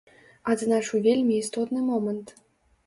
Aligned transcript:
Адзначу 0.53 1.03
вельмі 1.09 1.39
істотны 1.43 1.87
момант. 1.93 2.39